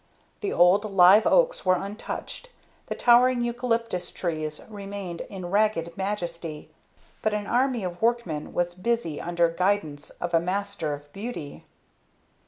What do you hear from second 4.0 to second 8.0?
trees remained in ragged majesty; but an army